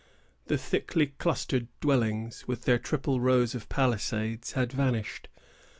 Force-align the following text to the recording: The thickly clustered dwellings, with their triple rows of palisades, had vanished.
The 0.47 0.57
thickly 0.57 1.13
clustered 1.19 1.67
dwellings, 1.79 2.47
with 2.47 2.63
their 2.63 2.79
triple 2.79 3.19
rows 3.21 3.53
of 3.53 3.69
palisades, 3.69 4.53
had 4.53 4.73
vanished. 4.73 5.27